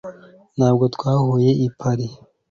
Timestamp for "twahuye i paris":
0.95-2.11